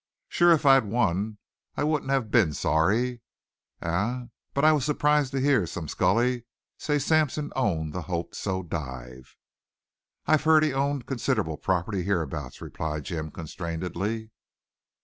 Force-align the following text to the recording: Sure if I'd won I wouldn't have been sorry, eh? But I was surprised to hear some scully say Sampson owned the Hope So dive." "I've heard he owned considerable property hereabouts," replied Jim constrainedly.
Sure 0.27 0.51
if 0.51 0.65
I'd 0.65 0.85
won 0.85 1.37
I 1.77 1.83
wouldn't 1.83 2.09
have 2.09 2.31
been 2.31 2.53
sorry, 2.53 3.21
eh? 3.83 4.23
But 4.55 4.65
I 4.65 4.71
was 4.71 4.83
surprised 4.83 5.31
to 5.33 5.39
hear 5.39 5.67
some 5.67 5.87
scully 5.87 6.45
say 6.79 6.97
Sampson 6.97 7.51
owned 7.55 7.93
the 7.93 8.01
Hope 8.01 8.33
So 8.33 8.63
dive." 8.63 9.37
"I've 10.25 10.43
heard 10.45 10.63
he 10.63 10.73
owned 10.73 11.05
considerable 11.05 11.57
property 11.57 12.01
hereabouts," 12.01 12.61
replied 12.61 13.03
Jim 13.03 13.29
constrainedly. 13.29 14.31